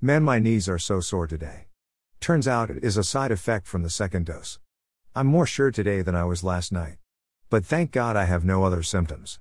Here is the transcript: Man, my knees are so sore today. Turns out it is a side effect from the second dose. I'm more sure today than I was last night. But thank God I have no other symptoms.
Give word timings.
Man, 0.00 0.22
my 0.22 0.38
knees 0.38 0.68
are 0.68 0.78
so 0.78 1.00
sore 1.00 1.26
today. 1.26 1.66
Turns 2.20 2.46
out 2.46 2.70
it 2.70 2.84
is 2.84 2.96
a 2.96 3.02
side 3.02 3.32
effect 3.32 3.66
from 3.66 3.82
the 3.82 3.90
second 3.90 4.26
dose. 4.26 4.60
I'm 5.12 5.26
more 5.26 5.44
sure 5.44 5.72
today 5.72 6.02
than 6.02 6.14
I 6.14 6.22
was 6.22 6.44
last 6.44 6.70
night. 6.70 6.98
But 7.50 7.64
thank 7.66 7.90
God 7.90 8.14
I 8.14 8.26
have 8.26 8.44
no 8.44 8.62
other 8.62 8.84
symptoms. 8.84 9.40